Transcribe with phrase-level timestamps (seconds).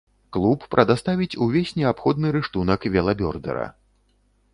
[0.35, 3.67] Клуб прадаставіць увесь неабходны рыштунак велабёрдэра.